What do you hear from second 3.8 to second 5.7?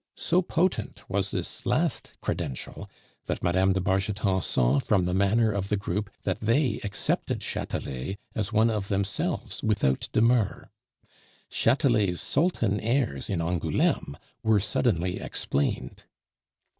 Bargeton saw from the manner of